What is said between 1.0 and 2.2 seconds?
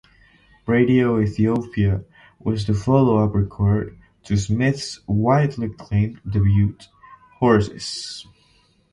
Ethiopia"